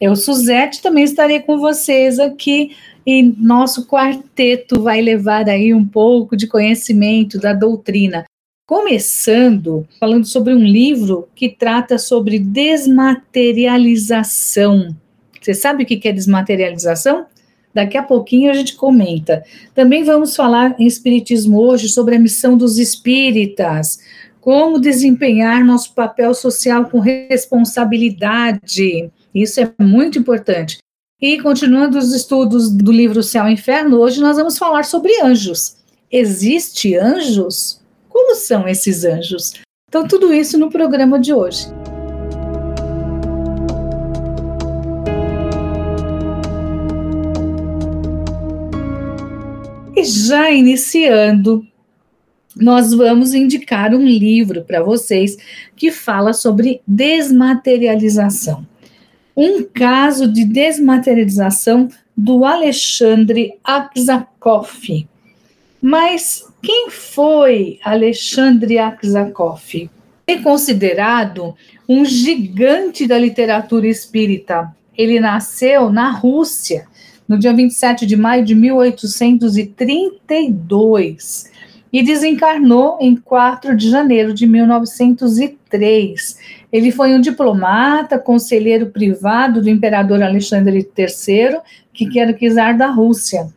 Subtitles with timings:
[0.00, 6.36] Eu, Suzete, também estarei com vocês aqui e nosso quarteto vai levar aí um pouco
[6.36, 8.24] de conhecimento da doutrina.
[8.64, 14.94] Começando falando sobre um livro que trata sobre desmaterialização.
[15.40, 17.26] Você sabe o que é desmaterialização?
[17.74, 19.42] Daqui a pouquinho a gente comenta.
[19.74, 23.98] Também vamos falar em Espiritismo hoje sobre a missão dos espíritas,
[24.40, 29.10] como desempenhar nosso papel social com responsabilidade.
[29.42, 30.78] Isso é muito importante.
[31.20, 35.76] E continuando os estudos do livro Céu e Inferno, hoje nós vamos falar sobre anjos.
[36.10, 37.80] Existe anjos?
[38.08, 39.52] Como são esses anjos?
[39.88, 41.68] Então, tudo isso no programa de hoje.
[49.96, 51.64] E já iniciando,
[52.56, 55.36] nós vamos indicar um livro para vocês
[55.76, 58.66] que fala sobre desmaterialização
[59.40, 65.06] um caso de desmaterialização do Alexandre Aksakoff.
[65.80, 69.88] Mas quem foi Alexandre Aksakoff?
[70.26, 71.54] É considerado
[71.88, 74.74] um gigante da literatura espírita.
[74.96, 76.88] Ele nasceu na Rússia
[77.28, 81.48] no dia 27 de maio de 1832
[81.92, 86.57] e desencarnou em 4 de janeiro de 1903.
[86.72, 91.58] Ele foi um diplomata, conselheiro privado do imperador Alexandre III,
[91.92, 93.48] que era czar da Rússia.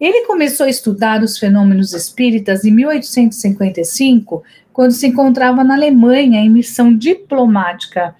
[0.00, 6.50] Ele começou a estudar os fenômenos espíritas em 1855, quando se encontrava na Alemanha em
[6.50, 8.14] missão diplomática.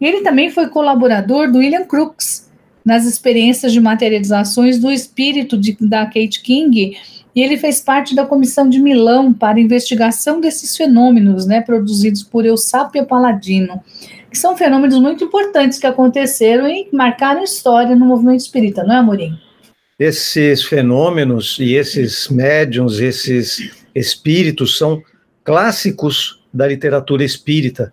[0.00, 2.48] Ele também foi colaborador do William Crookes
[2.84, 6.96] nas experiências de materializações do espírito de, da Kate King
[7.38, 12.44] e ele fez parte da comissão de Milão para investigação desses fenômenos, né, produzidos por
[12.44, 13.80] Eusapia Paladino,
[14.28, 18.98] que são fenômenos muito importantes que aconteceram e marcaram história no movimento espírita, não é,
[18.98, 19.38] Amorim?
[20.00, 25.00] Esses fenômenos e esses médiums, esses espíritos são
[25.44, 27.92] clássicos da literatura espírita.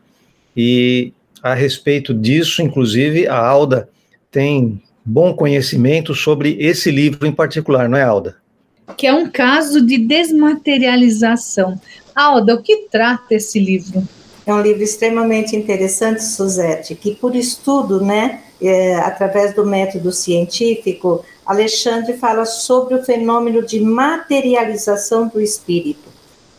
[0.58, 1.14] E
[1.44, 3.88] a respeito disso, inclusive, a Alda
[4.32, 8.44] tem bom conhecimento sobre esse livro em particular, não é, Alda?
[8.94, 11.80] Que é um caso de desmaterialização.
[12.16, 14.08] Alda, o que trata esse livro?
[14.46, 21.26] É um livro extremamente interessante, Suzette, que por estudo, né, é, através do método científico,
[21.46, 26.14] Alexandre fala sobre o fenômeno de materialização do espírito.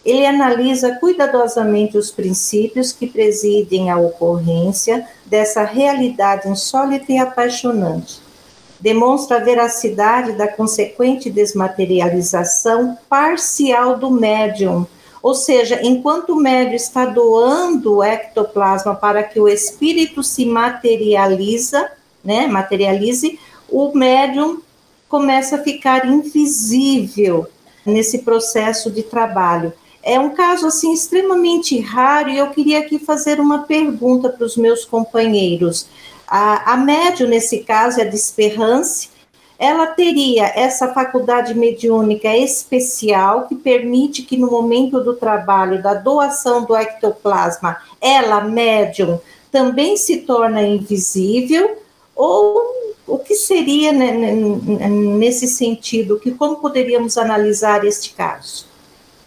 [0.05, 8.26] Ele analisa cuidadosamente os princípios que presidem a ocorrência dessa realidade insólita e apaixonante
[8.81, 14.87] demonstra a veracidade da consequente desmaterialização parcial do médium.
[15.23, 21.91] Ou seja, enquanto o médium está doando o ectoplasma para que o espírito se materializa,
[22.23, 23.39] né, materialize,
[23.69, 24.61] o médium
[25.09, 27.47] começa a ficar invisível
[27.85, 29.73] nesse processo de trabalho.
[30.03, 34.57] É um caso assim extremamente raro e eu queria aqui fazer uma pergunta para os
[34.57, 35.89] meus companheiros.
[36.27, 39.11] A, a médium, nesse caso, é a desperrance,
[39.59, 46.65] ela teria essa faculdade mediúnica especial que permite que no momento do trabalho, da doação
[46.65, 49.19] do ectoplasma, ela, médium,
[49.51, 51.79] também se torna invisível,
[52.15, 52.63] ou
[53.07, 58.67] o que seria nesse sentido, que como poderíamos analisar este caso?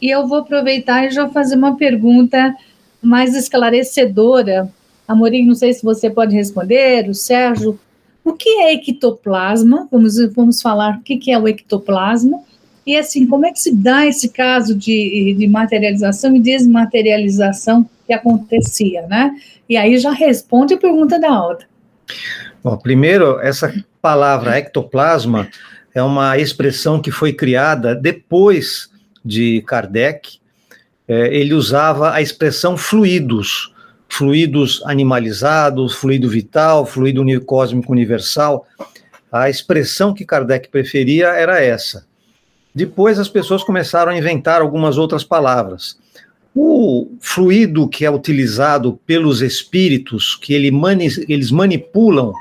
[0.01, 2.55] E eu vou aproveitar e já fazer uma pergunta
[3.01, 4.71] mais esclarecedora.
[5.09, 7.79] Amorim, não sei se você pode responder, o Sérgio,
[8.23, 9.87] o que é ectoplasma?
[9.91, 12.39] Vamos, vamos falar o que é o ectoplasma.
[12.85, 18.13] E assim, como é que se dá esse caso de, de materialização e desmaterialização que
[18.13, 19.31] acontecia, né?
[19.67, 21.65] E aí já responde a pergunta da Alda.
[22.63, 25.49] Bom, primeiro, essa palavra ectoplasma
[25.91, 28.91] é uma expressão que foi criada depois
[29.25, 30.37] de Kardec.
[31.07, 33.73] É, ele usava a expressão fluidos,
[34.09, 38.65] fluidos animalizados, fluido vital, fluido cósmico universal.
[39.31, 42.07] A expressão que Kardec preferia era essa.
[42.73, 45.97] Depois as pessoas começaram a inventar algumas outras palavras.
[46.55, 52.33] O fluido que é utilizado pelos espíritos, que ele mani eles manipulam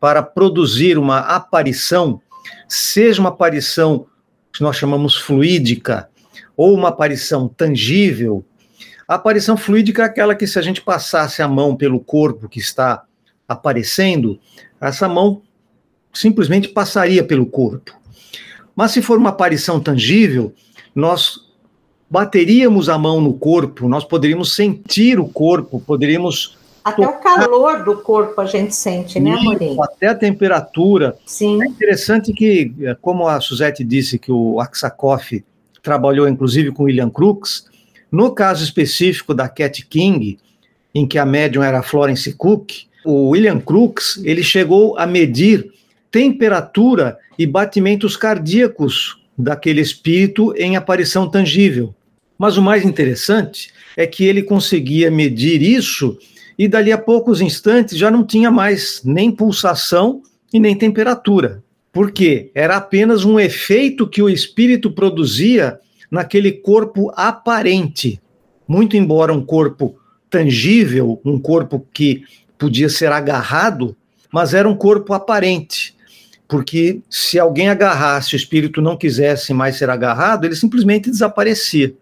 [0.00, 2.20] para produzir uma aparição,
[2.68, 4.06] seja uma aparição
[4.52, 6.08] que nós chamamos fluídica,
[6.56, 8.44] ou uma aparição tangível,
[9.06, 12.58] a aparição fluídica é aquela que, se a gente passasse a mão pelo corpo que
[12.58, 13.04] está
[13.46, 14.38] aparecendo,
[14.80, 15.42] essa mão
[16.12, 17.92] simplesmente passaria pelo corpo.
[18.74, 20.52] Mas se for uma aparição tangível,
[20.94, 21.44] nós
[22.08, 26.56] bateríamos a mão no corpo, nós poderíamos sentir o corpo, poderíamos.
[26.82, 27.18] Até tocar.
[27.18, 29.76] o calor do corpo a gente sente, né, Amorim?
[29.80, 31.16] Até a temperatura.
[31.24, 31.62] Sim.
[31.62, 35.42] É interessante que, como a Suzette disse que o Aksakoff
[35.82, 37.66] trabalhou inclusive com William Crookes,
[38.14, 40.38] no caso específico da Cat King,
[40.94, 42.70] em que a médium era Florence Cook,
[43.04, 45.72] o William Crookes, ele chegou a medir
[46.12, 51.92] temperatura e batimentos cardíacos daquele espírito em aparição tangível.
[52.38, 56.16] Mas o mais interessante é que ele conseguia medir isso
[56.56, 60.22] e dali a poucos instantes já não tinha mais nem pulsação
[60.52, 61.64] e nem temperatura.
[61.92, 62.52] Por quê?
[62.54, 65.80] Era apenas um efeito que o espírito produzia
[66.14, 68.20] naquele corpo aparente.
[68.66, 69.98] Muito embora um corpo
[70.30, 72.22] tangível, um corpo que
[72.56, 73.96] podia ser agarrado,
[74.32, 75.94] mas era um corpo aparente.
[76.46, 81.92] Porque se alguém agarrasse, o espírito não quisesse mais ser agarrado, ele simplesmente desaparecia.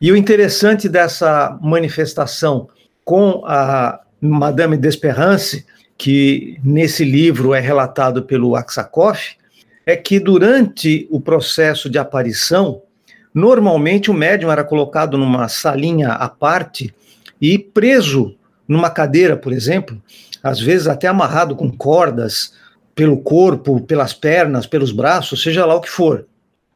[0.00, 2.68] E o interessante dessa manifestação
[3.04, 5.64] com a Madame Desperance,
[5.96, 9.36] que nesse livro é relatado pelo Aksakoff,
[9.86, 12.82] é que durante o processo de aparição,
[13.36, 16.94] Normalmente o médium era colocado numa salinha à parte
[17.38, 18.34] e preso
[18.66, 20.02] numa cadeira, por exemplo,
[20.42, 22.54] às vezes até amarrado com cordas
[22.94, 26.26] pelo corpo, pelas pernas, pelos braços, seja lá o que for.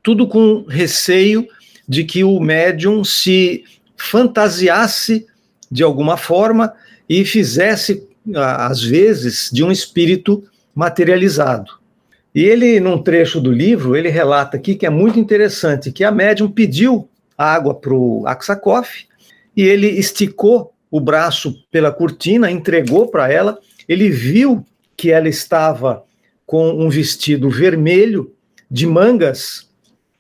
[0.02, 1.48] Tudo com receio
[1.88, 3.64] de que o médium se
[3.96, 5.26] fantasiasse
[5.70, 6.74] de alguma forma
[7.08, 8.06] e fizesse,
[8.36, 11.79] às vezes, de um espírito materializado.
[12.34, 16.10] E ele, num trecho do livro, ele relata aqui que é muito interessante, que a
[16.10, 19.06] médium pediu água para o Aksakoff
[19.56, 24.64] e ele esticou o braço pela cortina, entregou para ela, ele viu
[24.96, 26.04] que ela estava
[26.46, 28.32] com um vestido vermelho
[28.70, 29.68] de mangas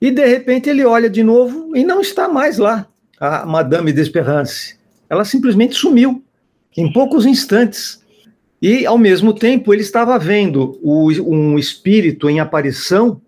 [0.00, 2.86] e de repente ele olha de novo e não está mais lá
[3.18, 4.76] a Madame Desperance.
[5.08, 6.24] Ela simplesmente sumiu
[6.76, 7.99] em poucos instantes.
[8.60, 13.20] E, ao mesmo tempo, ele estava vendo o, um espírito em aparição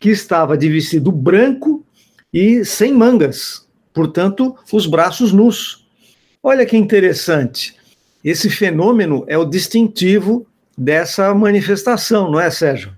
[0.00, 1.84] que estava de vestido branco
[2.32, 5.86] e sem mangas, portanto, os braços nus.
[6.42, 7.76] Olha que interessante.
[8.24, 12.92] Esse fenômeno é o distintivo dessa manifestação, não é, Sérgio?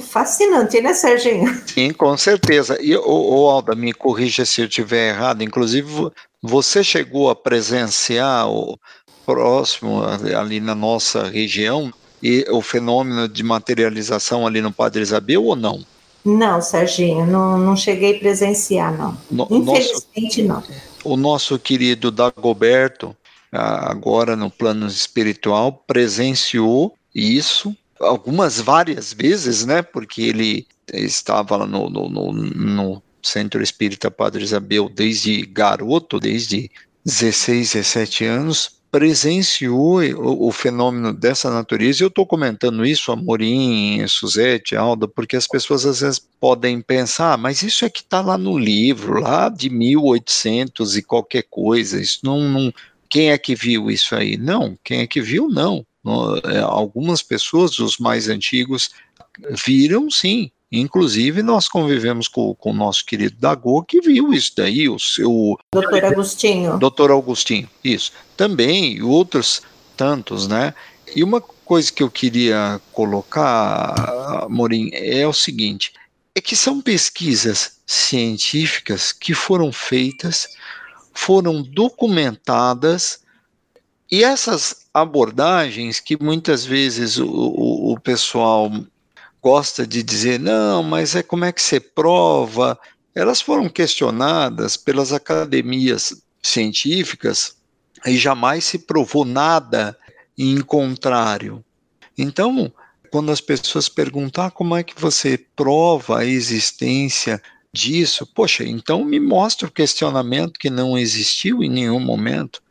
[0.00, 1.62] Fascinante, né, Serginho?
[1.66, 2.78] Sim, com certeza.
[2.80, 6.10] E, o Alda, me corrija se eu estiver errado, inclusive
[6.42, 8.78] você chegou a presenciar o,
[9.24, 10.02] próximo
[10.36, 15.84] ali na nossa região e o fenômeno de materialização ali no Padre Isabel ou não?
[16.24, 19.16] Não, Serginho, não, não cheguei a presenciar, não.
[19.30, 21.12] No, Infelizmente, nosso, não.
[21.12, 23.14] O nosso querido Dagoberto,
[23.52, 29.82] agora no plano espiritual, presenciou isso algumas várias vezes, né?
[29.82, 36.70] Porque ele estava lá no, no, no, no Centro Espírita Padre Isabel desde garoto, desde
[37.04, 44.06] 16, 17 anos, presenciou o, o, fenômeno dessa natureza, e eu estou comentando isso, Amorim,
[44.06, 48.20] Suzete, Alda, porque as pessoas às vezes podem pensar, ah, mas isso é que está
[48.20, 52.72] lá no livro, lá de 1800 e qualquer coisa, isso não, não,
[53.10, 54.36] quem é que viu isso aí?
[54.36, 55.84] Não, quem é que viu, não.
[56.44, 58.90] É, algumas pessoas, os mais antigos,
[59.66, 60.52] viram sim.
[60.80, 65.56] Inclusive, nós convivemos com, com o nosso querido Dagô, que viu isso daí, o seu.
[65.72, 66.78] Doutor Agostinho.
[66.78, 68.12] Doutor Augustinho, isso.
[68.36, 69.62] Também, e outros
[69.96, 70.74] tantos, né?
[71.14, 75.92] E uma coisa que eu queria colocar, Morim, é o seguinte:
[76.34, 80.48] é que são pesquisas científicas que foram feitas,
[81.12, 83.20] foram documentadas,
[84.10, 88.70] e essas abordagens que muitas vezes o, o, o pessoal
[89.44, 92.78] gosta de dizer, não, mas é como é que você prova?
[93.14, 97.54] Elas foram questionadas pelas academias científicas
[98.06, 99.94] e jamais se provou nada
[100.38, 101.62] em contrário.
[102.16, 102.72] Então,
[103.10, 109.04] quando as pessoas perguntam ah, como é que você prova a existência disso, poxa, então
[109.04, 112.62] me mostra o questionamento que não existiu em nenhum momento.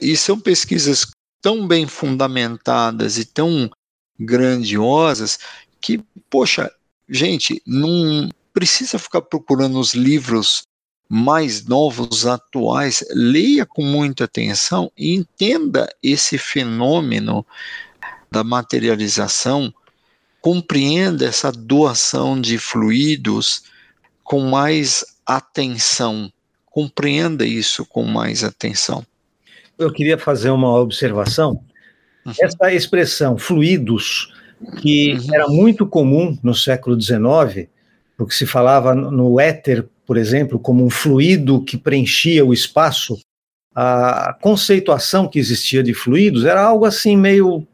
[0.00, 1.08] E são pesquisas
[1.42, 3.68] tão bem fundamentadas e tão
[4.16, 5.40] grandiosas
[5.80, 6.70] que, poxa,
[7.08, 10.64] gente, não precisa ficar procurando os livros
[11.08, 17.44] mais novos, atuais, leia com muita atenção e entenda esse fenômeno
[18.30, 19.74] da materialização
[20.40, 23.64] compreenda essa doação de fluidos
[24.22, 26.32] com mais atenção.
[26.66, 29.04] Compreenda isso com mais atenção.
[29.78, 31.62] Eu queria fazer uma observação.
[32.24, 32.32] Uhum.
[32.40, 34.32] Essa expressão fluidos,
[34.80, 35.34] que uhum.
[35.34, 37.68] era muito comum no século XIX,
[38.16, 43.18] porque se falava no éter, por exemplo, como um fluido que preenchia o espaço,
[43.74, 47.66] a conceituação que existia de fluidos era algo assim meio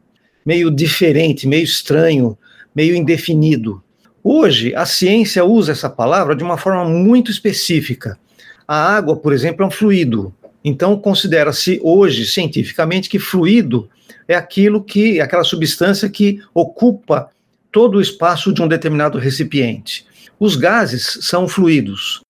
[0.45, 2.37] meio diferente, meio estranho,
[2.73, 3.83] meio indefinido.
[4.23, 8.17] Hoje, a ciência usa essa palavra de uma forma muito específica.
[8.65, 10.33] A água, por exemplo, é um fluido.
[10.63, 13.89] Então, considera-se hoje, cientificamente, que fluido
[14.27, 17.29] é aquilo que, aquela substância que ocupa
[17.71, 20.05] todo o espaço de um determinado recipiente.
[20.39, 22.21] Os gases são fluidos.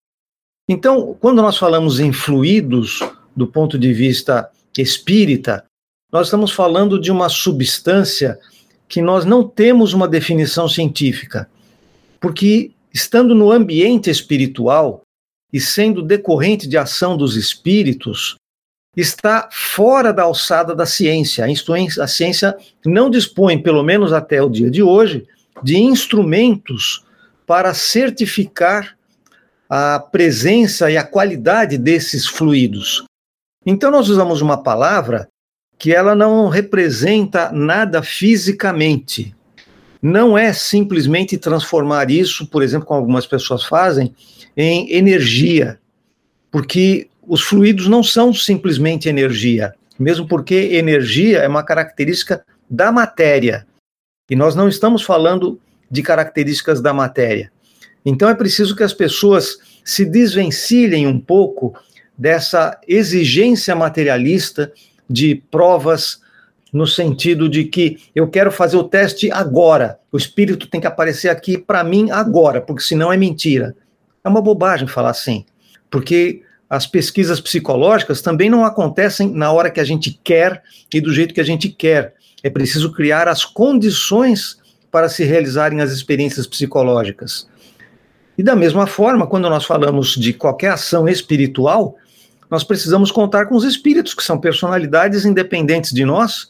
[0.69, 3.00] Então, quando nós falamos em fluidos,
[3.36, 5.63] do ponto de vista espírita,
[6.12, 8.39] nós estamos falando de uma substância
[8.88, 11.50] que nós não temos uma definição científica,
[12.19, 15.01] porque estando no ambiente espiritual
[15.51, 18.36] e sendo decorrente de ação dos espíritos,
[18.98, 21.46] está fora da alçada da ciência.
[22.01, 25.27] A ciência não dispõe, pelo menos até o dia de hoje,
[25.63, 27.06] de instrumentos
[27.46, 28.98] para certificar
[29.70, 33.04] a presença e a qualidade desses fluidos.
[33.66, 35.27] Então, nós usamos uma palavra
[35.77, 39.36] que ela não representa nada fisicamente.
[40.01, 44.16] Não é simplesmente transformar isso, por exemplo, como algumas pessoas fazem,
[44.56, 45.80] em energia,
[46.50, 53.67] porque os fluidos não são simplesmente energia, mesmo porque energia é uma característica da matéria.
[54.29, 57.51] E nós não estamos falando de características da matéria.
[58.05, 61.77] Então é preciso que as pessoas se desvencilhem um pouco
[62.17, 64.72] dessa exigência materialista
[65.10, 66.22] de provas
[66.72, 70.00] no sentido de que eu quero fazer o teste agora.
[70.12, 73.75] O espírito tem que aparecer aqui para mim agora, porque senão é mentira.
[74.24, 75.46] É uma bobagem falar assim,
[75.89, 80.62] porque as pesquisas psicológicas também não acontecem na hora que a gente quer
[80.93, 82.13] e do jeito que a gente quer.
[82.43, 84.57] É preciso criar as condições
[84.91, 87.47] para se realizarem as experiências psicológicas.
[88.38, 91.95] E da mesma forma, quando nós falamos de qualquer ação espiritual,
[92.50, 96.50] nós precisamos contar com os espíritos, que são personalidades independentes de nós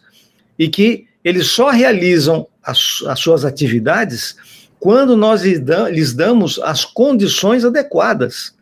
[0.57, 4.35] e que eles só realizam as, as suas atividades
[4.79, 8.53] quando nós lhes damos as condições adequadas.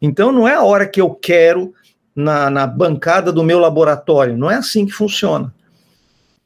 [0.00, 1.74] Então, não é a hora que eu quero
[2.14, 5.52] na, na bancada do meu laboratório, não é assim que funciona.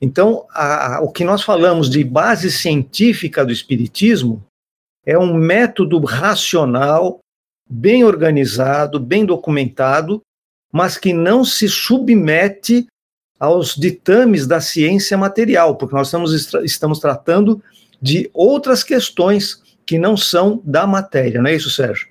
[0.00, 4.45] Então, a, a, o que nós falamos de base científica do Espiritismo
[5.05, 7.19] é um método racional
[7.69, 10.23] bem organizado, bem documentado,
[10.73, 12.87] mas que não se submete
[13.38, 17.62] aos ditames da ciência material, porque nós estamos, estamos tratando
[18.00, 22.08] de outras questões que não são da matéria, não é isso, Sérgio?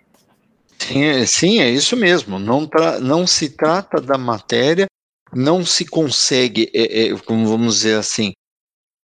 [0.88, 2.39] Sim, é, sim, é isso mesmo.
[2.39, 2.70] Não,
[3.01, 4.86] não se trata da matéria,
[5.34, 8.32] não se consegue, é, é, como vamos dizer assim,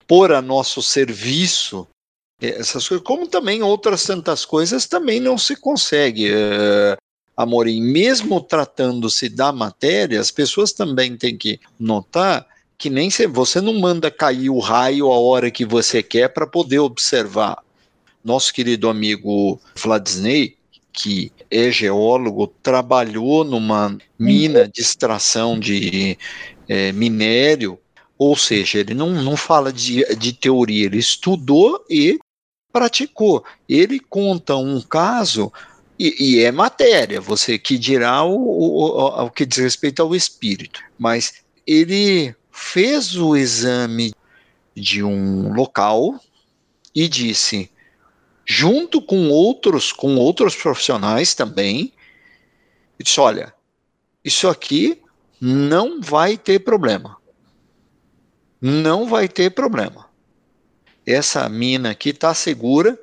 [0.06, 1.88] pôr a nosso serviço
[2.40, 6.30] essas coisas, como também outras tantas coisas também não se consegue.
[6.32, 6.96] É,
[7.36, 12.46] Amorim, mesmo tratando-se da matéria, as pessoas também têm que notar
[12.78, 16.46] que nem se, você não manda cair o raio a hora que você quer para
[16.46, 17.58] poder observar.
[18.24, 20.56] Nosso querido amigo Vladisney,
[20.92, 26.18] que é geólogo, trabalhou numa mina de extração de
[26.68, 27.78] é, minério
[28.18, 32.18] Ou seja, ele não, não fala de, de teoria, ele estudou e
[32.72, 33.44] praticou.
[33.68, 35.52] Ele conta um caso
[35.98, 40.80] e, e, é matéria, você que dirá o, o, o, que diz respeito ao espírito.
[40.98, 41.34] Mas
[41.66, 44.12] ele fez o exame
[44.74, 46.18] de um local
[46.94, 47.70] e disse,
[48.44, 51.92] junto com outros, com outros profissionais também,
[52.98, 53.52] disse, olha,
[54.24, 55.00] isso aqui
[55.40, 57.16] não vai ter problema.
[58.60, 60.08] Não vai ter problema.
[61.04, 62.98] Essa mina aqui está segura.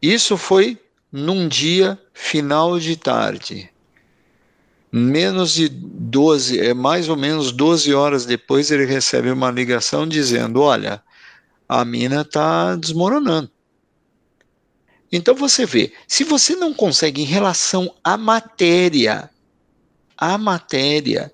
[0.00, 0.78] Isso foi
[1.10, 3.68] num dia final de tarde.
[4.92, 10.60] Menos de 12, é mais ou menos 12 horas depois, ele recebe uma ligação dizendo:
[10.60, 11.02] Olha,
[11.68, 13.50] a mina está desmoronando.
[15.12, 19.28] Então você vê, se você não consegue, em relação à matéria,
[20.16, 21.32] a matéria,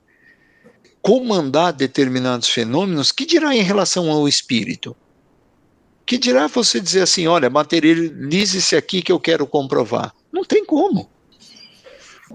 [1.03, 4.97] comandar determinados fenômenos, que dirá em relação ao espírito?
[6.07, 10.15] Que dirá você dizer assim: olha, materialize-se aqui que eu quero comprovar?
[10.33, 11.11] Não tem como.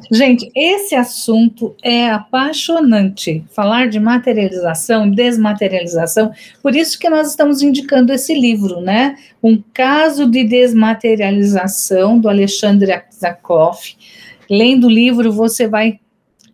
[0.09, 3.43] Gente, esse assunto é apaixonante.
[3.51, 6.31] Falar de materialização, desmaterialização,
[6.63, 9.17] por isso que nós estamos indicando esse livro, né?
[9.43, 13.97] Um caso de desmaterialização do Alexandre Aksakoff.
[14.49, 15.99] Lendo o livro, você vai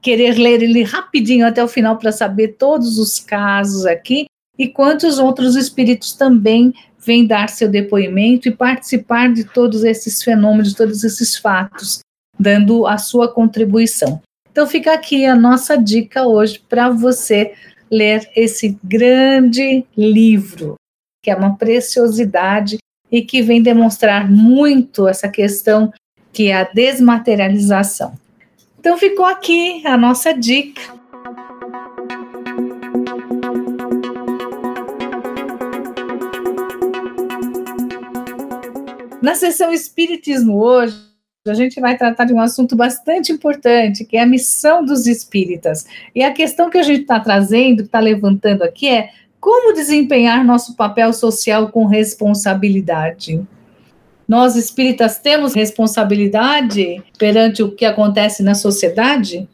[0.02, 4.26] querer ler ele rapidinho até o final para saber todos os casos aqui
[4.58, 10.70] e quantos outros espíritos também vêm dar seu depoimento e participar de todos esses fenômenos,
[10.70, 12.00] de todos esses fatos
[12.40, 14.22] dando a sua contribuição.
[14.52, 17.54] Então fica aqui a nossa dica hoje para você
[17.92, 20.76] ler esse grande livro,
[21.24, 22.78] que é uma preciosidade
[23.12, 25.94] e que vem demonstrar muito essa questão
[26.34, 28.14] que é a desmaterialização.
[28.80, 30.82] Então ficou aqui a nossa dica.
[39.22, 41.07] Na sessão Espiritismo hoje,
[41.50, 45.86] a gente vai tratar de um assunto bastante importante, que é a missão dos espíritas.
[46.14, 50.76] E a questão que a gente está trazendo, está levantando aqui, é como desempenhar nosso
[50.76, 53.46] papel social com responsabilidade.
[54.28, 59.48] Nós espíritas temos responsabilidade perante o que acontece na sociedade?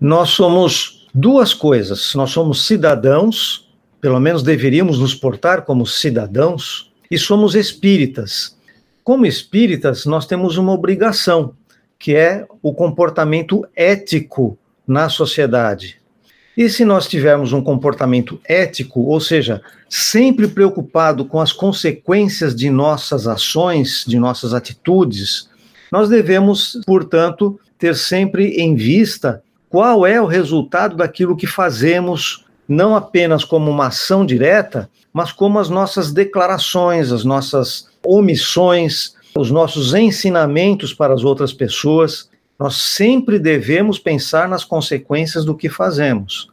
[0.00, 2.14] Nós somos duas coisas.
[2.14, 8.56] Nós somos cidadãos, pelo menos deveríamos nos portar como cidadãos, e somos espíritas.
[9.04, 11.54] Como espíritas, nós temos uma obrigação,
[11.98, 16.00] que é o comportamento ético na sociedade.
[16.56, 22.70] E se nós tivermos um comportamento ético, ou seja, sempre preocupado com as consequências de
[22.70, 25.48] nossas ações, de nossas atitudes,
[25.90, 32.94] nós devemos, portanto, ter sempre em vista qual é o resultado daquilo que fazemos, não
[32.94, 39.94] apenas como uma ação direta, mas como as nossas declarações, as nossas omissões, os nossos
[39.94, 42.30] ensinamentos para as outras pessoas.
[42.58, 46.48] Nós sempre devemos pensar nas consequências do que fazemos.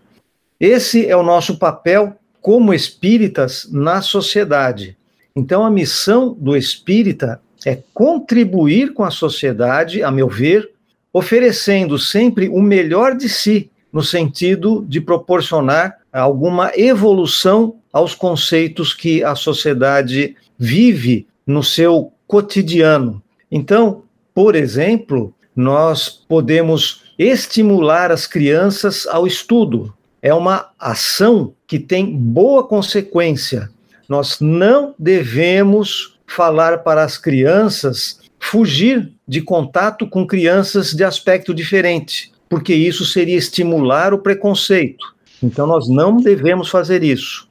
[0.59, 4.97] Esse é o nosso papel como espíritas na sociedade.
[5.35, 10.69] Então, a missão do espírita é contribuir com a sociedade, a meu ver,
[11.13, 19.23] oferecendo sempre o melhor de si, no sentido de proporcionar alguma evolução aos conceitos que
[19.23, 23.23] a sociedade vive no seu cotidiano.
[23.51, 24.03] Então,
[24.35, 29.91] por exemplo, nós podemos estimular as crianças ao estudo.
[30.21, 33.67] É uma ação que tem boa consequência.
[34.07, 42.31] Nós não devemos falar para as crianças fugir de contato com crianças de aspecto diferente,
[42.47, 45.15] porque isso seria estimular o preconceito.
[45.41, 47.49] Então, nós não devemos fazer isso.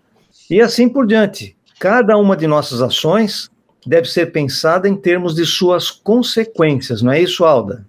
[0.48, 1.56] E assim por diante.
[1.80, 3.50] Cada uma de nossas ações
[3.88, 7.86] deve ser pensada em termos de suas consequências, não é isso, Alda?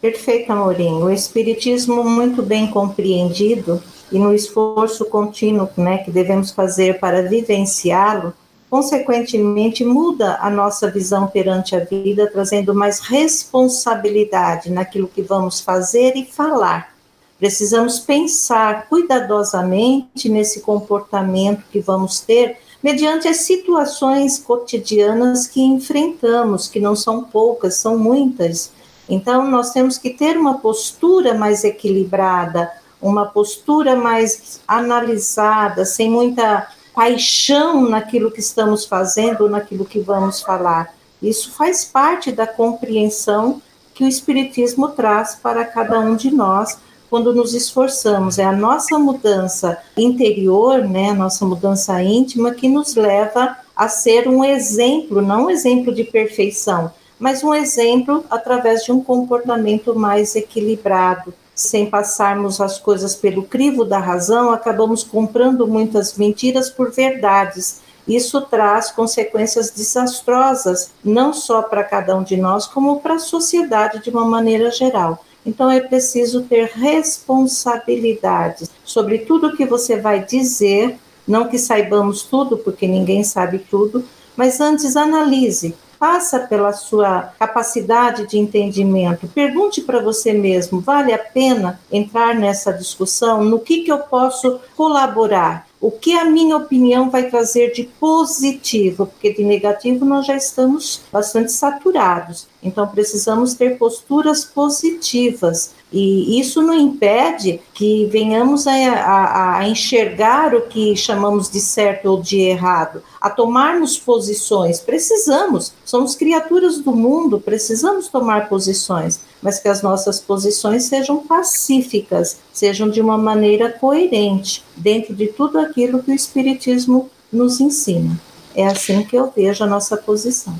[0.00, 1.02] Perfeito, Amorim.
[1.02, 8.32] O Espiritismo, muito bem compreendido e no esforço contínuo né, que devemos fazer para vivenciá-lo,
[8.70, 16.16] consequentemente muda a nossa visão perante a vida, trazendo mais responsabilidade naquilo que vamos fazer
[16.16, 16.94] e falar.
[17.38, 26.80] Precisamos pensar cuidadosamente nesse comportamento que vamos ter mediante as situações cotidianas que enfrentamos, que
[26.80, 28.72] não são poucas, são muitas.
[29.08, 36.68] Então, nós temos que ter uma postura mais equilibrada, uma postura mais analisada, sem muita
[36.94, 40.94] paixão naquilo que estamos fazendo, naquilo que vamos falar.
[41.22, 43.62] Isso faz parte da compreensão
[43.94, 46.78] que o Espiritismo traz para cada um de nós,
[47.12, 48.38] quando nos esforçamos.
[48.38, 54.26] É a nossa mudança interior, né, a nossa mudança íntima, que nos leva a ser
[54.26, 60.34] um exemplo, não um exemplo de perfeição, mas um exemplo através de um comportamento mais
[60.34, 61.34] equilibrado.
[61.54, 67.82] Sem passarmos as coisas pelo crivo da razão, acabamos comprando muitas mentiras por verdades.
[68.08, 74.02] Isso traz consequências desastrosas, não só para cada um de nós, como para a sociedade
[74.02, 75.22] de uma maneira geral.
[75.44, 82.56] Então é preciso ter responsabilidade sobre tudo que você vai dizer, não que saibamos tudo,
[82.56, 84.04] porque ninguém sabe tudo,
[84.36, 91.18] mas antes analise, passa pela sua capacidade de entendimento, pergunte para você mesmo, vale a
[91.18, 93.44] pena entrar nessa discussão?
[93.44, 95.66] No que, que eu posso colaborar?
[95.82, 101.02] O que a minha opinião vai trazer de positivo, porque de negativo nós já estamos
[101.10, 102.46] bastante saturados.
[102.62, 105.74] Então precisamos ter posturas positivas.
[105.92, 112.06] E isso não impede que venhamos a, a, a, enxergar o que chamamos de certo
[112.06, 114.78] ou de errado, a tomarmos posições.
[114.78, 122.38] Precisamos, somos criaturas do mundo, precisamos tomar posições, mas que as nossas posições sejam pacíficas,
[122.52, 128.18] sejam de uma maneira coerente, dentro de tudo aquilo que o Espiritismo nos ensina.
[128.54, 130.58] É assim que eu vejo a nossa posição.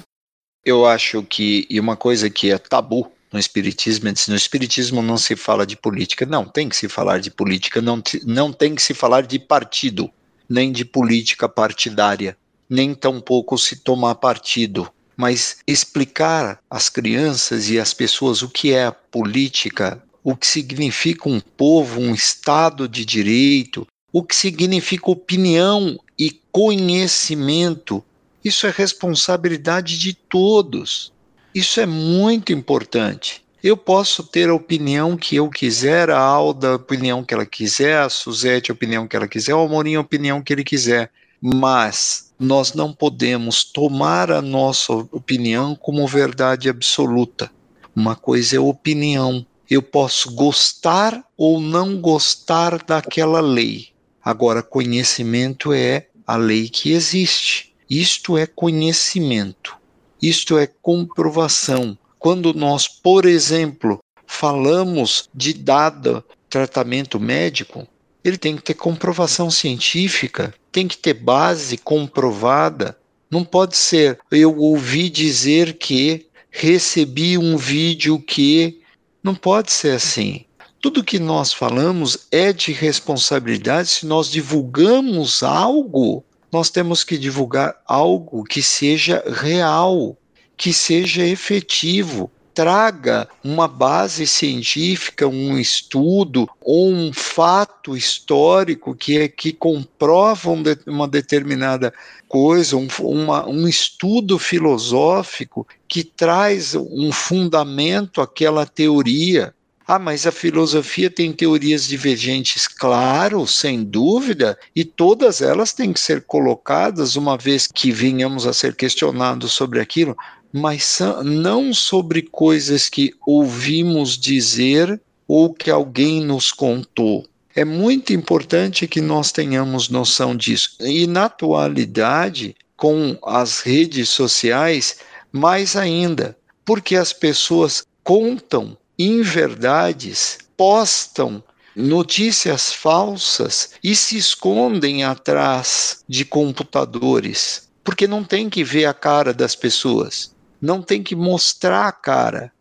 [0.64, 5.16] Eu acho que, e uma coisa que é tabu no Espiritismo, é no Espiritismo não
[5.16, 6.26] se fala de política.
[6.26, 10.10] Não, tem que se falar de política, não, não tem que se falar de partido,
[10.48, 12.36] nem de política partidária,
[12.68, 14.90] nem tampouco se tomar partido.
[15.16, 21.28] Mas explicar às crianças e às pessoas o que é a política, o que significa
[21.28, 28.04] um povo, um Estado de direito, o que significa opinião e conhecimento.
[28.44, 31.12] Isso é responsabilidade de todos.
[31.54, 33.42] Isso é muito importante.
[33.62, 37.98] Eu posso ter a opinião que eu quiser, a Alda a opinião que ela quiser,
[37.98, 42.31] a Suzete a opinião que ela quiser, o Amorim a opinião que ele quiser, mas
[42.42, 47.50] nós não podemos tomar a nossa opinião como verdade absoluta.
[47.94, 49.46] Uma coisa é opinião.
[49.70, 53.88] Eu posso gostar ou não gostar daquela lei.
[54.22, 57.74] Agora, conhecimento é a lei que existe.
[57.88, 59.76] Isto é conhecimento.
[60.20, 61.96] Isto é comprovação.
[62.18, 67.86] Quando nós, por exemplo, falamos de dado tratamento médico,
[68.24, 72.96] ele tem que ter comprovação científica, tem que ter base comprovada.
[73.30, 78.80] Não pode ser eu ouvi dizer que, recebi um vídeo que.
[79.22, 80.44] Não pode ser assim.
[80.80, 87.74] Tudo que nós falamos é de responsabilidade se nós divulgamos algo nós temos que divulgar
[87.86, 90.18] algo que seja real,
[90.54, 99.28] que seja efetivo, traga uma base científica, um estudo ou um fato histórico que, é,
[99.28, 100.50] que comprova
[100.86, 101.92] uma determinada
[102.28, 109.54] coisa, um, uma, um estudo filosófico que traz um fundamento àquela teoria.
[109.86, 116.00] Ah, mas a filosofia tem teorias divergentes, claro, sem dúvida, e todas elas têm que
[116.00, 120.16] ser colocadas uma vez que venhamos a ser questionados sobre aquilo,
[120.52, 127.26] mas não sobre coisas que ouvimos dizer ou que alguém nos contou.
[127.54, 130.76] É muito importante que nós tenhamos noção disso.
[130.80, 134.98] E na atualidade, com as redes sociais,
[135.30, 141.42] mais ainda, porque as pessoas contam inverdades, postam
[141.74, 149.32] notícias falsas e se escondem atrás de computadores, porque não tem que ver a cara
[149.32, 150.31] das pessoas,
[150.62, 152.52] não tem que mostrar a cara.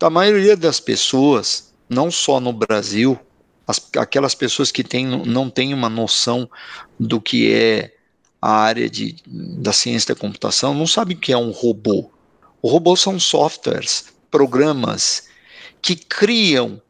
[0.00, 3.18] A maioria das pessoas, não só no Brasil,
[3.66, 6.48] as, aquelas pessoas que tem, não têm uma noção
[6.98, 7.92] do que é
[8.40, 12.12] a área de, da ciência da computação, não sabem o que é um robô.
[12.62, 15.28] O robô são softwares, programas
[15.82, 16.80] que criam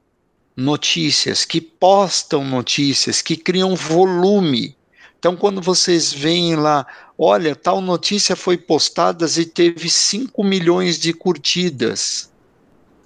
[0.55, 4.77] notícias, que postam notícias, que criam volume.
[5.19, 6.87] Então, quando vocês veem lá,
[7.19, 12.33] olha, tal notícia foi postada e teve 5 milhões de curtidas,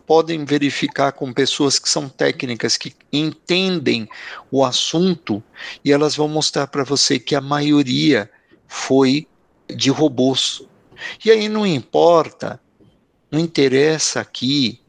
[0.07, 4.07] podem verificar com pessoas que são técnicas, que entendem
[4.51, 5.43] o assunto,
[5.83, 8.31] e elas vão mostrar para você que a maioria
[8.69, 9.27] foi
[9.75, 10.63] de robôs.
[11.25, 12.61] E aí não importa,
[13.31, 14.82] não interessa aqui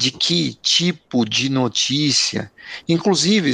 [0.00, 2.50] de que tipo de notícia,
[2.88, 3.52] inclusive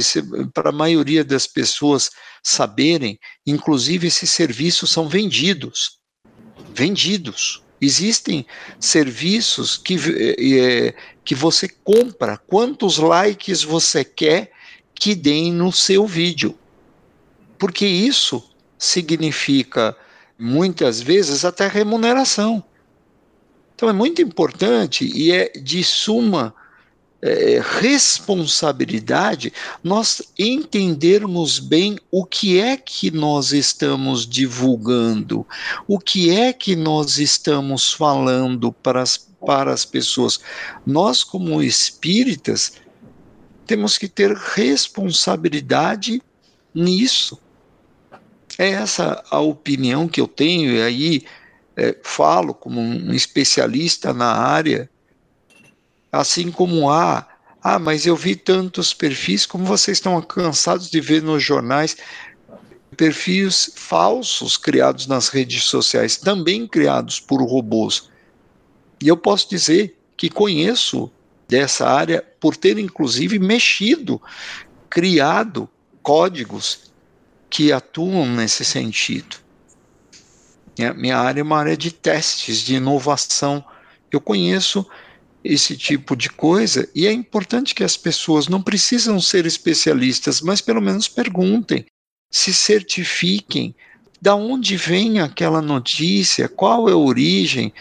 [0.53, 2.09] para a maioria das pessoas
[2.41, 5.99] saberem, inclusive esses serviços são vendidos.
[6.73, 7.61] Vendidos.
[7.81, 8.45] Existem
[8.79, 9.97] serviços que,
[10.39, 14.53] é, que você compra quantos likes você quer
[14.95, 16.57] que deem no seu vídeo.
[17.59, 18.41] Porque isso
[18.79, 19.93] significa,
[20.39, 22.63] muitas vezes, até remuneração.
[23.77, 26.51] Então é muito importante e é de suma
[27.21, 35.45] é, responsabilidade nós entendermos bem o que é que nós estamos divulgando,
[35.87, 40.39] o que é que nós estamos falando para as, para as pessoas.
[40.83, 42.73] Nós, como espíritas,
[43.67, 46.19] temos que ter responsabilidade
[46.73, 47.37] nisso.
[48.57, 51.23] É essa a opinião que eu tenho, e aí
[51.77, 54.89] é, falo como um especialista na área
[56.11, 57.27] Assim como há,
[57.61, 61.97] ah, mas eu vi tantos perfis, como vocês estão cansados de ver nos jornais,
[62.95, 68.09] perfis falsos criados nas redes sociais, também criados por robôs.
[69.01, 71.11] E eu posso dizer que conheço
[71.47, 74.21] dessa área por ter inclusive mexido,
[74.89, 75.69] criado
[76.01, 76.91] códigos
[77.49, 79.37] que atuam nesse sentido.
[80.95, 83.63] Minha área é uma área de testes, de inovação.
[84.11, 84.85] Eu conheço
[85.43, 90.59] esse tipo de coisa, e é importante que as pessoas não precisam ser especialistas, mas
[90.59, 91.85] pelo menos perguntem,
[92.29, 93.73] se certifiquem,
[94.21, 97.71] da onde vem aquela notícia, qual é a origem,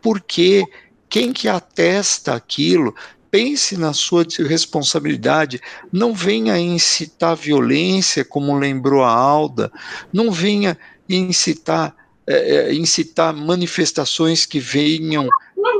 [0.00, 0.64] por quê,
[1.08, 2.94] quem que atesta aquilo,
[3.30, 5.60] pense na sua responsabilidade,
[5.92, 9.70] não venha incitar violência, como lembrou a Alda,
[10.12, 10.76] não venha
[11.08, 11.94] incitar,
[12.26, 15.28] é, incitar manifestações que venham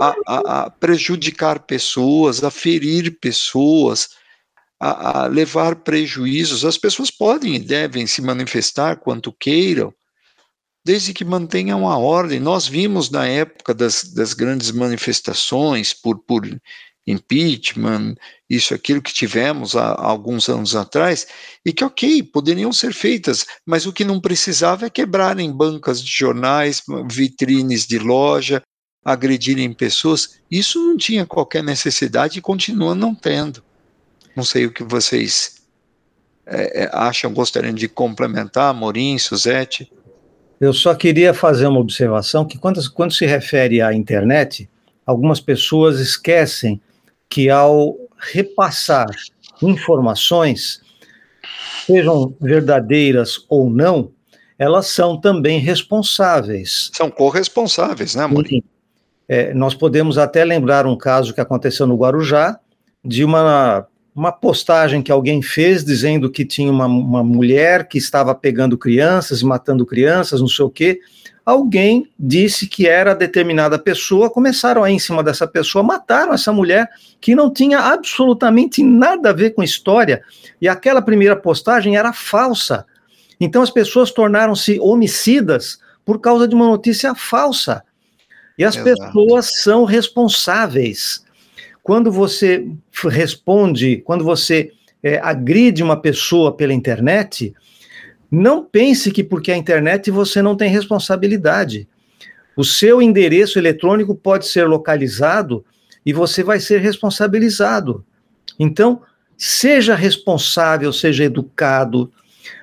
[0.01, 4.11] a, a, a prejudicar pessoas, a ferir pessoas,
[4.81, 6.65] a, a, levar prejuízos.
[6.65, 9.95] As pessoas podem e devem se manifestar quanto queiram,
[10.85, 12.41] desde que mantenham a ordem.
[12.41, 16.45] Nós vimos na época das, das grandes manifestações por, por
[17.07, 18.15] impeachment,
[18.49, 21.27] isso, aquilo que tivemos há, alguns anos atrás,
[21.65, 26.11] e que, ok, poderiam ser feitas, mas o que não precisava é quebrarem bancas de
[26.11, 28.63] jornais, vitrines de loja,
[29.05, 33.63] agredirem pessoas, isso não tinha qualquer necessidade e continua não tendo.
[34.37, 35.63] Não sei o que vocês
[36.47, 39.93] é, é acham, gostariam de complementar, Morim, Suzete.
[40.61, 44.71] Eu só queria fazer uma observação que quando, quando se refere à internet,
[45.05, 46.81] algumas pessoas esquecem
[47.33, 49.07] que ao repassar
[49.63, 50.83] informações,
[51.87, 54.13] sejam verdadeiras ou não,
[54.59, 56.91] elas são também responsáveis.
[56.93, 58.63] São corresponsáveis, né, Amorim?
[59.27, 62.61] É, nós podemos até lembrar um caso que aconteceu no Guarujá,
[63.03, 68.35] de uma, uma postagem que alguém fez dizendo que tinha uma, uma mulher que estava
[68.35, 71.01] pegando crianças e matando crianças, não sei o quê.
[71.45, 76.53] Alguém disse que era determinada pessoa, começaram a ir em cima dessa pessoa, mataram essa
[76.53, 76.89] mulher
[77.21, 80.23] que não tinha absolutamente nada a ver com história,
[80.61, 82.87] e aquela primeira postagem era falsa.
[83.41, 87.83] Então as pessoas tornaram-se homicidas por causa de uma notícia falsa.
[88.57, 88.97] E as Exato.
[88.97, 91.25] pessoas são responsáveis.
[91.83, 92.69] Quando você
[93.09, 94.71] responde, quando você
[95.03, 97.53] é, agride uma pessoa pela internet,
[98.33, 101.87] não pense que porque a internet você não tem responsabilidade.
[102.57, 105.63] O seu endereço eletrônico pode ser localizado
[106.05, 108.03] e você vai ser responsabilizado.
[108.59, 109.03] Então,
[109.37, 112.11] seja responsável, seja educado,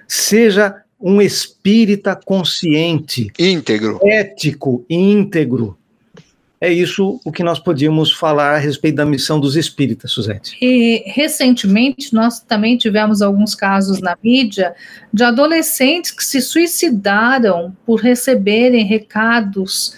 [0.07, 5.77] seja um espírita consciente, íntegro, ético, íntegro.
[6.61, 10.57] É isso o que nós podíamos falar a respeito da missão dos espíritas, Suzete.
[10.61, 14.75] E recentemente nós também tivemos alguns casos na mídia
[15.13, 19.95] de adolescentes que se suicidaram por receberem recados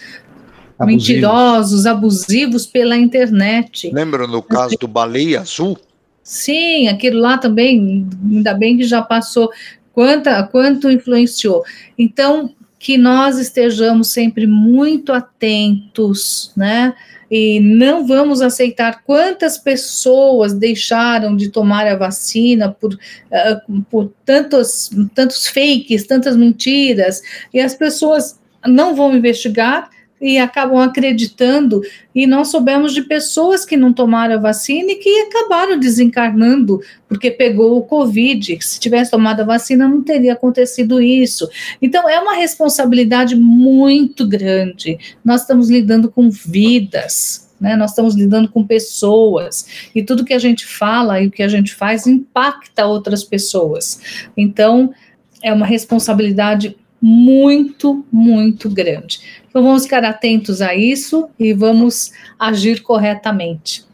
[0.78, 1.08] abusivos.
[1.08, 3.90] mentirosos, abusivos pela internet.
[3.92, 5.76] Lembra no caso do Baleia Azul?
[6.22, 9.50] Sim, aquilo lá também, ainda bem que já passou.
[9.92, 11.64] Quanta, quanto influenciou.
[11.98, 16.92] Então, que nós estejamos sempre muito atentos, né?
[17.30, 24.90] E não vamos aceitar quantas pessoas deixaram de tomar a vacina por, uh, por tantos,
[25.14, 27.22] tantos fakes, tantas mentiras,
[27.54, 29.88] e as pessoas não vão investigar
[30.22, 31.82] e acabam acreditando.
[32.14, 37.30] E nós soubemos de pessoas que não tomaram a vacina e que acabaram desencarnando porque
[37.30, 38.56] pegou o Covid.
[38.60, 41.50] Se tivesse tomado a vacina, não teria acontecido isso.
[41.82, 44.96] Então, é uma responsabilidade muito grande.
[45.24, 47.50] Nós estamos lidando com vidas.
[47.60, 51.44] Né, nós estamos lidando com pessoas e tudo que a gente fala e o que
[51.44, 54.00] a gente faz impacta outras pessoas.
[54.36, 54.92] Então,
[55.40, 59.42] é uma responsabilidade muito, muito grande.
[59.48, 63.84] Então vamos ficar atentos a isso e vamos agir corretamente.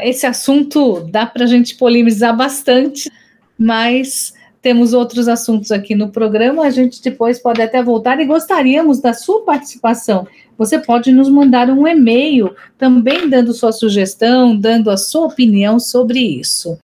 [0.00, 3.10] Esse assunto dá para a gente polemizar bastante,
[3.58, 6.62] mas temos outros assuntos aqui no programa.
[6.62, 10.26] A gente depois pode até voltar e gostaríamos da sua participação.
[10.56, 16.20] Você pode nos mandar um e-mail também dando sua sugestão, dando a sua opinião sobre
[16.20, 16.78] isso.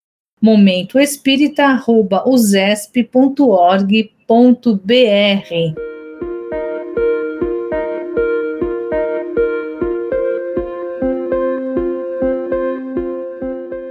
[4.28, 5.88] momentoespírita.usesp.org.br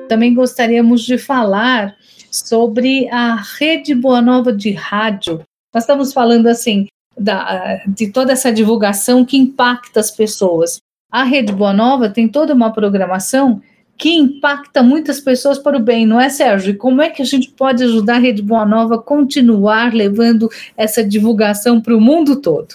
[0.08, 1.96] Também gostaríamos de falar
[2.30, 5.42] sobre a Rede Boa Nova de Rádio.
[5.74, 6.86] Nós estamos falando assim
[7.18, 10.78] da, de toda essa divulgação que impacta as pessoas.
[11.10, 13.60] A Rede Boa Nova tem toda uma programação
[13.98, 16.72] que impacta muitas pessoas para o bem, não é, Sérgio?
[16.72, 20.50] E como é que a gente pode ajudar a Rede Boa Nova a continuar levando
[20.76, 22.74] essa divulgação para o mundo todo?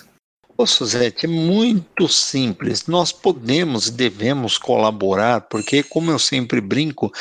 [0.57, 2.85] Ô, Suzete, é muito simples.
[2.85, 7.11] Nós podemos e devemos colaborar, porque, como eu sempre brinco,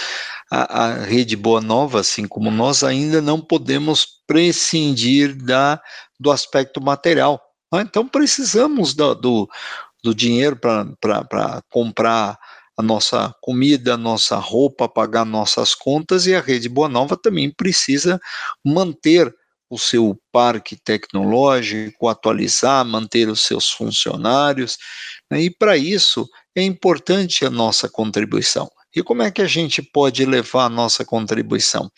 [0.51, 5.81] a, a, Rede Boa Nova, assim como nós, ainda não podemos prescindir da,
[6.19, 7.41] do aspecto material.
[7.73, 7.83] Né?
[7.83, 9.49] Então, precisamos do, do,
[10.05, 12.39] do dinheiro para comprar
[12.77, 17.51] a nossa comida, a nossa roupa, pagar nossas contas, e a Rede Boa Nova também
[17.51, 18.21] precisa
[18.65, 19.35] manter
[19.69, 24.77] o seu parque tecnológico, atualizar, manter os seus funcionários,
[25.31, 25.43] né?
[25.43, 28.69] e para isso é importante a nossa contribuição.
[28.95, 31.91] E como é que a gente pode levar a nossa contribuição?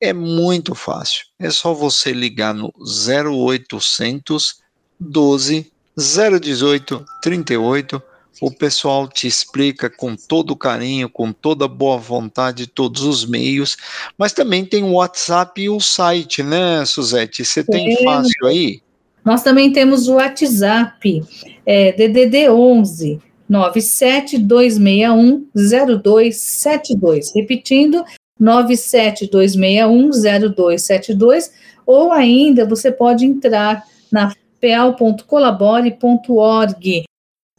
[0.00, 1.24] É muito fácil.
[1.38, 4.60] É só você ligar no 0800
[4.98, 8.02] 12 018 38
[8.40, 13.76] o pessoal te explica com todo carinho, com toda boa vontade, todos os meios,
[14.16, 17.44] mas também tem o WhatsApp e o site, né, Suzete?
[17.44, 18.80] Você tem fácil aí?
[19.24, 21.22] Nós também temos o WhatsApp,
[21.64, 27.32] é, DDD 11 97261 0272.
[27.34, 28.04] Repetindo,
[28.40, 31.52] 97261 0272,
[31.86, 37.04] ou ainda você pode entrar na peal.colabore.org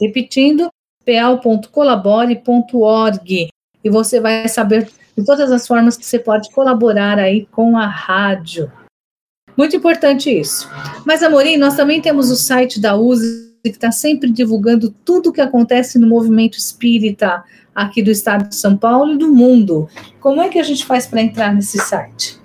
[0.00, 0.68] Repetindo,
[1.04, 3.48] peal.colabore.org
[3.84, 7.86] e você vai saber de todas as formas que você pode colaborar aí com a
[7.86, 8.70] rádio.
[9.56, 10.68] Muito importante isso.
[11.06, 15.32] Mas, Amorim, nós também temos o site da USE, que está sempre divulgando tudo o
[15.32, 19.88] que acontece no movimento espírita aqui do estado de São Paulo e do mundo.
[20.20, 22.38] Como é que a gente faz para entrar nesse site?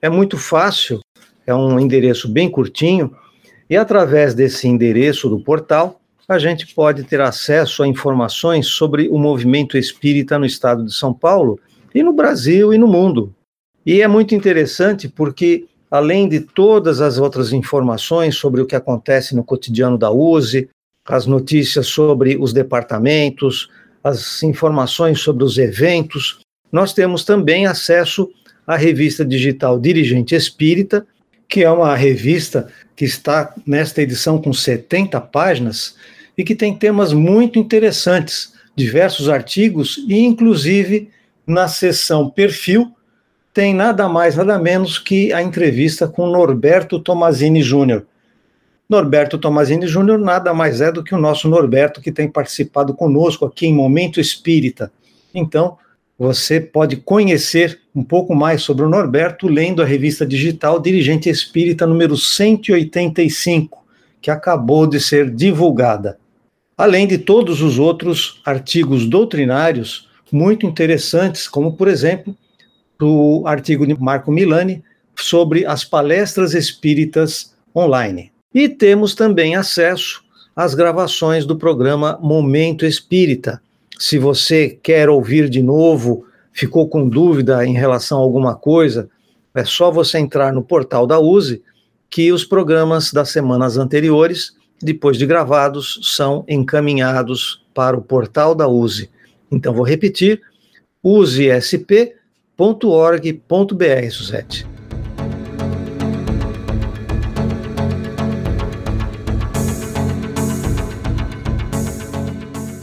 [0.00, 1.00] É muito fácil,
[1.44, 3.16] é um endereço bem curtinho,
[3.68, 9.18] e através desse endereço do portal, a gente pode ter acesso a informações sobre o
[9.18, 11.58] movimento espírita no estado de São Paulo
[11.92, 13.34] e no Brasil e no mundo.
[13.84, 19.34] E é muito interessante porque, além de todas as outras informações sobre o que acontece
[19.34, 20.68] no cotidiano da USE,
[21.04, 23.70] as notícias sobre os departamentos,
[24.06, 26.38] as informações sobre os eventos.
[26.70, 28.30] Nós temos também acesso
[28.64, 31.04] à revista digital Dirigente Espírita,
[31.48, 35.96] que é uma revista que está nesta edição com 70 páginas
[36.38, 41.10] e que tem temas muito interessantes, diversos artigos e inclusive
[41.44, 42.92] na seção perfil
[43.52, 48.06] tem nada mais nada menos que a entrevista com Norberto Tomazini Júnior,
[48.88, 53.44] Norberto Tomazini Júnior nada mais é do que o nosso Norberto que tem participado conosco
[53.44, 54.92] aqui em Momento Espírita.
[55.34, 55.76] Então,
[56.18, 61.86] você pode conhecer um pouco mais sobre o Norberto lendo a revista digital Dirigente Espírita
[61.86, 63.84] número 185,
[64.22, 66.18] que acabou de ser divulgada.
[66.78, 72.36] Além de todos os outros artigos doutrinários muito interessantes, como por exemplo,
[73.00, 74.82] o artigo de Marco Milani
[75.14, 78.32] sobre as palestras espíritas online.
[78.56, 80.24] E temos também acesso
[80.56, 83.60] às gravações do programa Momento Espírita.
[83.98, 89.10] Se você quer ouvir de novo, ficou com dúvida em relação a alguma coisa,
[89.54, 91.62] é só você entrar no portal da USE,
[92.08, 98.66] que os programas das semanas anteriores, depois de gravados, são encaminhados para o portal da
[98.66, 99.10] USE.
[99.52, 100.40] Então, vou repetir:
[101.04, 102.00] usesp.org.br,
[104.10, 104.75] Suzete.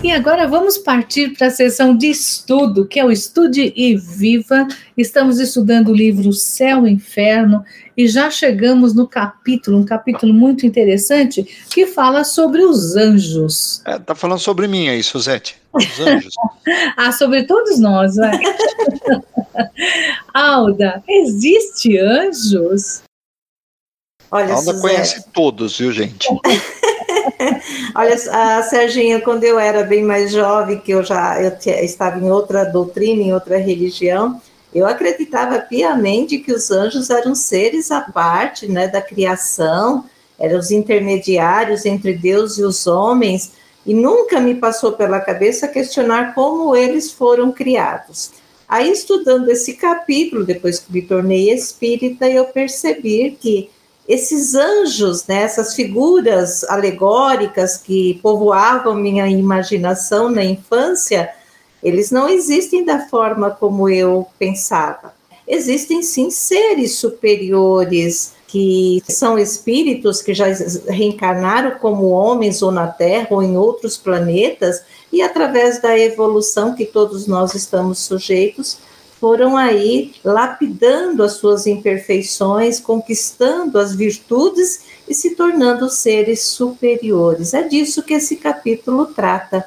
[0.03, 4.67] E agora vamos partir para a sessão de estudo, que é o Estude e Viva.
[4.97, 7.63] Estamos estudando o livro Céu e Inferno
[7.95, 13.81] e já chegamos no capítulo, um capítulo muito interessante, que fala sobre os anjos.
[13.85, 15.55] É, tá falando sobre mim aí, Suzete.
[15.71, 16.33] Os anjos.
[16.97, 18.37] ah, sobre todos nós, vai.
[20.33, 23.03] Alda, existe anjos?
[24.29, 24.81] Olha, Alda Suzete.
[24.81, 26.27] conhece todos, viu, gente?
[27.95, 32.31] Olha, a Serginha, quando eu era bem mais jovem, que eu já eu estava em
[32.31, 34.41] outra doutrina, em outra religião,
[34.73, 40.05] eu acreditava piamente que os anjos eram seres à parte, né, da criação,
[40.39, 43.51] eram os intermediários entre Deus e os homens,
[43.85, 48.31] e nunca me passou pela cabeça questionar como eles foram criados.
[48.67, 53.69] Aí, estudando esse capítulo, depois que me tornei espírita, eu percebi que
[54.07, 61.29] esses anjos, né, essas figuras alegóricas que povoavam minha imaginação na infância,
[61.81, 65.13] eles não existem da forma como eu pensava.
[65.47, 70.45] Existem sim seres superiores que são espíritos que já
[70.87, 76.85] reencarnaram como homens ou na Terra ou em outros planetas e através da evolução que
[76.85, 78.77] todos nós estamos sujeitos,
[79.23, 87.53] foram aí lapidando as suas imperfeições, conquistando as virtudes e se tornando seres superiores.
[87.53, 89.63] É disso que esse capítulo trata.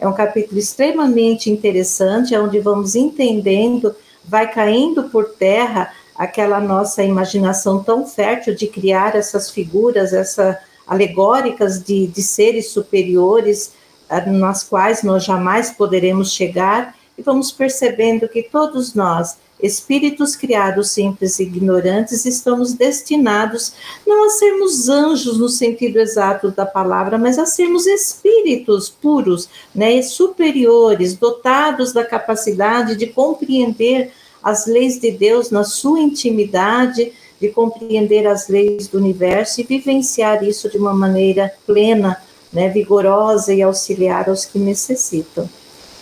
[0.00, 3.94] É um capítulo extremamente interessante, onde vamos entendendo,
[4.24, 11.84] vai caindo por terra aquela nossa imaginação tão fértil de criar essas figuras, essas alegóricas
[11.84, 13.74] de, de seres superiores,
[14.08, 20.90] ah, nas quais nós jamais poderemos chegar e vamos percebendo que todos nós, espíritos criados
[20.90, 23.72] simples e ignorantes, estamos destinados
[24.06, 30.02] não a sermos anjos no sentido exato da palavra, mas a sermos espíritos puros, né,
[30.02, 34.12] superiores, dotados da capacidade de compreender
[34.42, 40.44] as leis de Deus na sua intimidade, de compreender as leis do universo e vivenciar
[40.44, 45.48] isso de uma maneira plena, né, vigorosa e auxiliar aos que necessitam.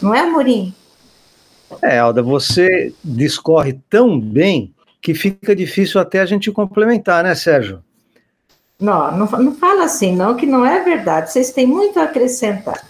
[0.01, 0.75] Não é, Amorim?
[1.81, 7.83] É, Alda, você discorre tão bem que fica difícil até a gente complementar, né, Sérgio?
[8.81, 11.33] Não, não, não fala assim, não, que não é verdade.
[11.33, 12.85] Vocês têm muito a acrescentar.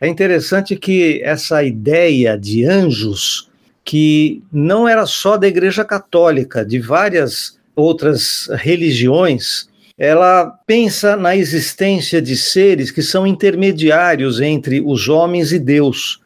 [0.00, 3.50] É interessante que essa ideia de anjos,
[3.84, 12.20] que não era só da Igreja Católica, de várias outras religiões, ela pensa na existência
[12.20, 16.20] de seres que são intermediários entre os homens e Deus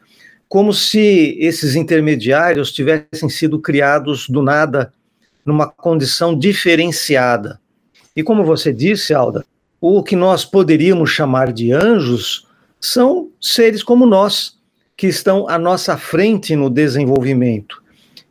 [0.49, 4.91] como se esses intermediários tivessem sido criados do nada,
[5.45, 7.59] numa condição diferenciada.
[8.15, 9.45] E como você disse, Alda,
[9.79, 12.47] o que nós poderíamos chamar de anjos
[12.81, 14.57] são seres como nós,
[14.97, 17.81] que estão à nossa frente no desenvolvimento,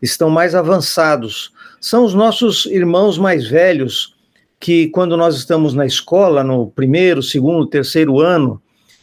[0.03, 1.53] estão mais avançados.
[1.81, 4.15] São os nossos irmãos mais velhos,
[4.61, 8.61] que quando nós estamos na escola, no primeiro, segundo, terceiro ano,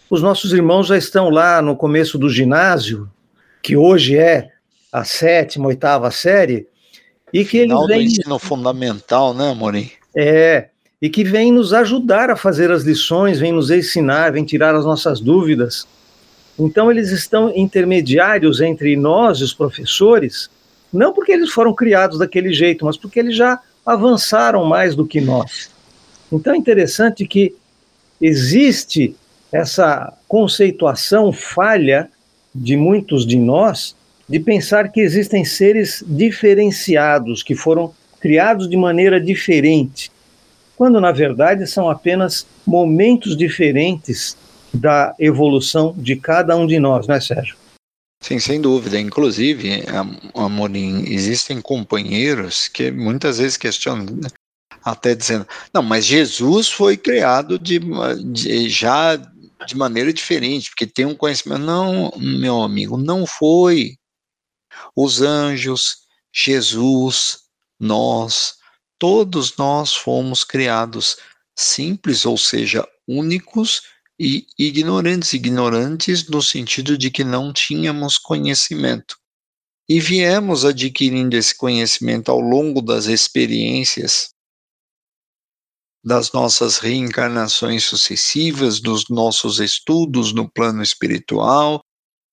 [0.10, 3.10] os nossos irmãos já estão lá no começo do ginásio,
[3.62, 4.52] que hoje é
[4.92, 6.68] a sétima, oitava série,
[7.34, 8.06] e que Final eles vêm...
[8.06, 9.90] do ensino fundamental, né, Amorim?
[10.16, 10.70] É,
[11.02, 14.86] e que vem nos ajudar a fazer as lições, vem nos ensinar, vem tirar as
[14.86, 15.88] nossas dúvidas.
[16.58, 20.50] Então, eles estão intermediários entre nós e os professores,
[20.94, 25.20] não porque eles foram criados daquele jeito, mas porque eles já avançaram mais do que
[25.20, 25.70] nós.
[26.32, 27.54] Então, é interessante que
[28.22, 29.16] existe
[29.56, 32.10] essa conceituação falha
[32.54, 33.96] de muitos de nós
[34.28, 40.12] de pensar que existem seres diferenciados, que foram criados de maneira diferente,
[40.76, 44.36] quando na verdade são apenas momentos diferentes
[44.74, 47.56] da evolução de cada um de nós, não é, Sérgio?
[48.22, 49.00] Sim, sem dúvida.
[49.00, 49.84] Inclusive,
[50.34, 54.06] Amorim, existem companheiros que muitas vezes questionam,
[54.84, 57.80] até dizendo, não, mas Jesus foi criado de,
[58.32, 59.16] de já
[59.66, 61.62] de maneira diferente, porque tem um conhecimento.
[61.62, 63.98] Não, meu amigo, não foi.
[64.96, 65.98] Os anjos,
[66.34, 67.40] Jesus,
[67.80, 68.56] nós,
[69.00, 71.18] todos nós fomos criados
[71.58, 73.84] simples, ou seja, únicos
[74.20, 79.18] e ignorantes, ignorantes no sentido de que não tínhamos conhecimento.
[79.88, 84.35] E viemos adquirindo esse conhecimento ao longo das experiências
[86.06, 91.82] das nossas reencarnações sucessivas, dos nossos estudos no plano espiritual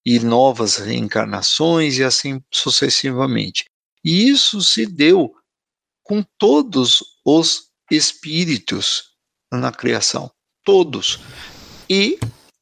[0.05, 3.65] e novas reencarnações e assim sucessivamente.
[4.05, 5.33] E isso se deu
[6.03, 9.05] com todos os espíritos
[9.53, 10.31] na criação,
[10.65, 11.21] todos.
[11.89, 12.19] E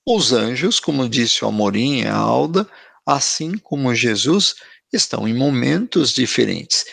[0.07, 2.69] Os anjos, como disse o Amorim e a Alda,
[3.07, 4.57] assim como Jesus,
[4.93, 6.85] estão em momentos diferentes.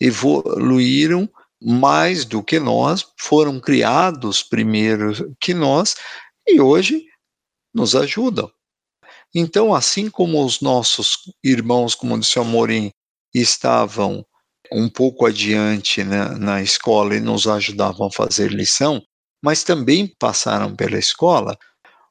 [0.00, 1.30] Evoluíram
[1.60, 5.96] mais do que nós, foram criados primeiro que nós
[6.46, 7.04] e hoje
[7.74, 8.50] nos ajudam.
[9.34, 12.90] Então, assim como os nossos irmãos, como disse o Amorim,
[13.34, 14.24] estavam
[14.72, 19.02] um pouco adiante né, na escola e nos ajudavam a fazer lição,
[19.42, 21.56] mas também passaram pela escola,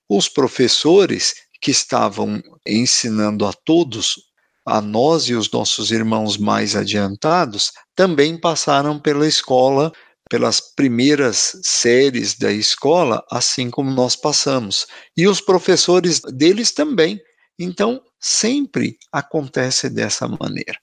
[0.10, 4.27] os professores que estavam ensinando a todos,
[4.68, 9.92] a nós e os nossos irmãos mais adiantados, também passaram pela escola,
[10.30, 14.86] pelas primeiras séries da escola, assim como nós passamos.
[15.16, 17.20] E os professores deles também.
[17.58, 20.78] Então, sempre acontece dessa maneira,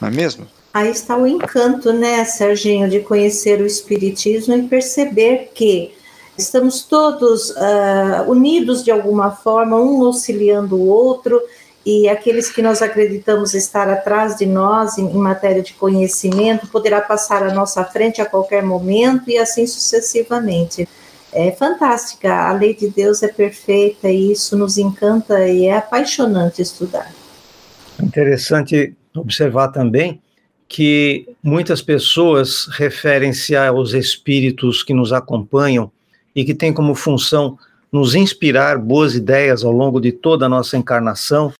[0.00, 0.46] não é mesmo?
[0.72, 5.94] Aí está o encanto, né, Serginho, de conhecer o Espiritismo e perceber que
[6.36, 11.40] estamos todos uh, unidos de alguma forma, um auxiliando o outro,
[11.84, 17.00] e aqueles que nós acreditamos estar atrás de nós em, em, matéria de conhecimento poderá
[17.00, 20.88] passar à nossa frente a qualquer momento e assim sucessivamente.
[21.32, 26.62] É fantástica, a lei de Deus é perfeita e isso nos encanta e é apaixonante
[26.62, 27.12] estudar.
[28.02, 30.22] Interessante observar também
[30.68, 35.90] que muitas pessoas referem-se aos espíritos que nos acompanham
[36.34, 37.58] e que têm como função
[37.92, 41.52] nos inspirar boas ideias ao longo de toda a nossa encarnação,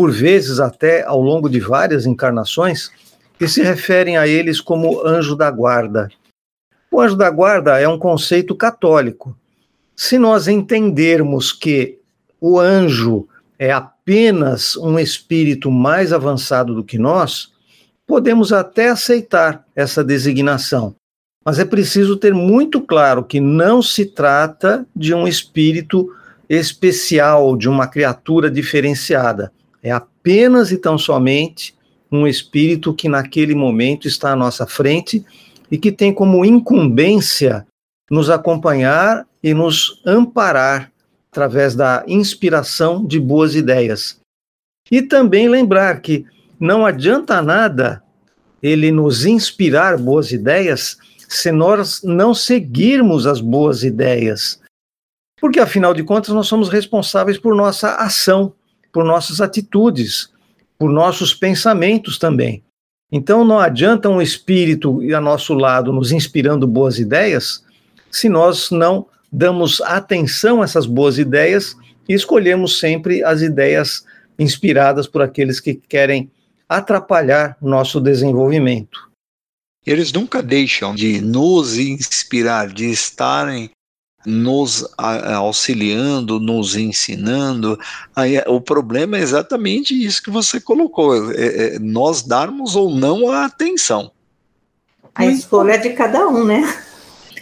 [0.00, 2.90] por vezes até ao longo de várias encarnações,
[3.38, 6.08] e se referem a eles como anjo da guarda.
[6.90, 9.36] O anjo da guarda é um conceito católico.
[9.94, 11.98] Se nós entendermos que
[12.40, 13.28] o anjo
[13.58, 17.52] é apenas um espírito mais avançado do que nós,
[18.06, 20.94] podemos até aceitar essa designação.
[21.44, 26.10] Mas é preciso ter muito claro que não se trata de um espírito
[26.48, 29.52] especial, de uma criatura diferenciada.
[29.82, 31.74] É apenas e tão somente
[32.10, 35.24] um espírito que naquele momento está à nossa frente
[35.70, 37.66] e que tem como incumbência
[38.10, 40.90] nos acompanhar e nos amparar
[41.30, 44.18] através da inspiração de boas ideias.
[44.90, 46.26] E também lembrar que
[46.58, 48.02] não adianta nada
[48.62, 54.60] ele nos inspirar boas ideias se nós não seguirmos as boas ideias.
[55.40, 58.52] Porque, afinal de contas, nós somos responsáveis por nossa ação,
[58.92, 60.30] por nossas atitudes,
[60.78, 62.62] por nossos pensamentos também.
[63.12, 67.64] Então, não adianta um espírito a nosso lado nos inspirando boas ideias
[68.10, 71.76] se nós não damos atenção a essas boas ideias
[72.08, 74.04] e escolhemos sempre as ideias
[74.38, 76.30] inspiradas por aqueles que querem
[76.68, 79.10] atrapalhar nosso desenvolvimento.
[79.84, 83.70] Eles nunca deixam de nos inspirar, de estarem
[84.24, 87.78] nos auxiliando, nos ensinando.
[88.14, 93.30] Aí, o problema é exatamente isso que você colocou: é, é nós darmos ou não
[93.30, 94.10] a atenção.
[95.14, 96.62] A escolha é de cada um, né?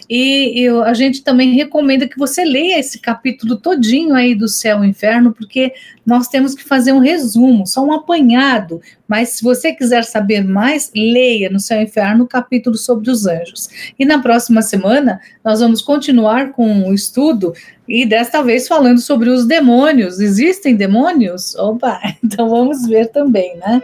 [0.09, 4.88] E, a gente também recomenda que você leia esse capítulo todinho aí do Céu e
[4.88, 5.72] Inferno, porque
[6.06, 8.80] nós temos que fazer um resumo, só um apanhado.
[9.06, 13.26] Mas se você quiser saber mais, leia no Céu e Inferno o capítulo sobre os
[13.26, 13.68] anjos.
[13.98, 17.52] E na próxima semana nós vamos continuar com o estudo
[17.86, 20.20] e desta vez falando sobre os demônios.
[20.20, 21.54] Existem demônios?
[21.56, 23.82] Opa, então vamos ver também, né?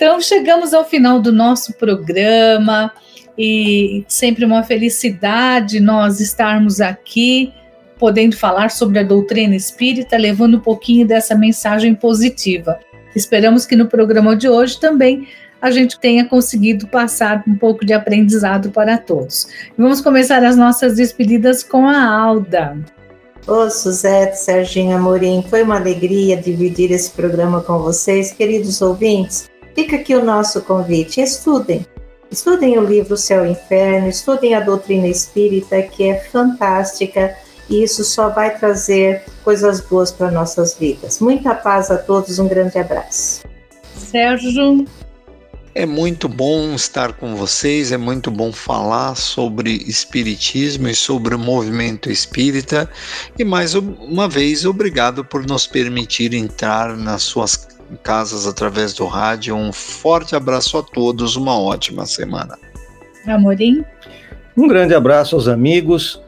[0.00, 2.90] Então, chegamos ao final do nosso programa
[3.36, 7.52] e sempre uma felicidade nós estarmos aqui
[7.98, 12.80] podendo falar sobre a doutrina espírita, levando um pouquinho dessa mensagem positiva.
[13.14, 15.28] Esperamos que no programa de hoje também
[15.60, 19.48] a gente tenha conseguido passar um pouco de aprendizado para todos.
[19.76, 22.78] Vamos começar as nossas despedidas com a Alda.
[23.46, 29.49] Ô, Suzete, Serginho Amorim, foi uma alegria dividir esse programa com vocês, queridos ouvintes.
[29.74, 31.86] Fica aqui o nosso convite: estudem.
[32.30, 37.36] Estudem o livro Céu e Inferno, estudem a doutrina espírita, que é fantástica
[37.70, 41.20] e isso só vai trazer coisas boas para nossas vidas.
[41.20, 43.42] Muita paz a todos, um grande abraço.
[43.96, 44.84] Sérgio.
[45.72, 51.38] É muito bom estar com vocês, é muito bom falar sobre espiritismo e sobre o
[51.38, 52.90] movimento espírita.
[53.38, 57.68] E mais uma vez, obrigado por nos permitir entrar nas suas
[58.02, 59.54] casas através do rádio.
[59.54, 62.58] Um forte abraço a todos, uma ótima semana.
[63.26, 63.84] Amorim.
[64.56, 66.20] Um grande abraço aos amigos,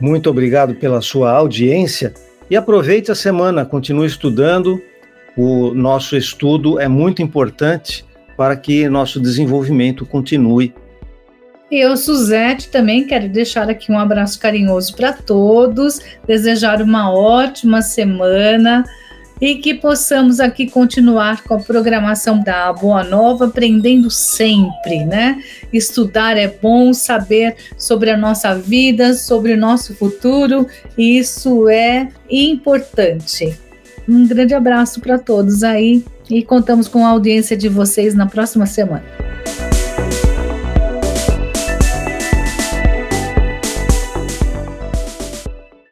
[0.00, 2.12] muito obrigado pela sua audiência
[2.50, 4.80] e aproveite a semana, continue estudando.
[5.36, 8.04] O nosso estudo é muito importante
[8.36, 10.74] para que nosso desenvolvimento continue.
[11.70, 17.82] E eu, Suzete, também quero deixar aqui um abraço carinhoso para todos, desejar uma ótima
[17.82, 18.84] semana
[19.40, 25.42] e que possamos aqui continuar com a programação da Boa Nova, aprendendo sempre, né?
[25.72, 30.66] Estudar é bom, saber sobre a nossa vida, sobre o nosso futuro,
[30.96, 33.58] e isso é importante.
[34.08, 38.66] Um grande abraço para todos aí e contamos com a audiência de vocês na próxima
[38.66, 39.23] semana.